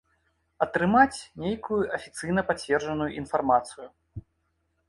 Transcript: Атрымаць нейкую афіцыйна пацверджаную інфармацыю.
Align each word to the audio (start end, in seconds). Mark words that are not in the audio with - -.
Атрымаць 0.65 1.19
нейкую 1.43 1.79
афіцыйна 1.97 2.41
пацверджаную 2.49 3.11
інфармацыю. 3.23 3.87